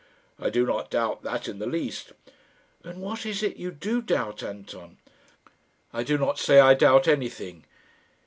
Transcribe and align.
"I 0.39 0.49
do 0.49 0.65
not 0.65 0.89
doubt 0.89 1.21
that 1.21 1.47
in 1.47 1.59
the 1.59 1.67
least." 1.67 2.13
"And 2.83 3.03
what 3.03 3.23
is 3.23 3.43
it 3.43 3.57
you 3.57 3.69
do 3.69 4.01
doubt, 4.01 4.41
Anton?" 4.41 4.97
"I 5.93 6.01
do 6.01 6.17
not 6.17 6.39
say 6.39 6.59
I 6.59 6.73
doubt 6.73 7.07
anything." 7.07 7.65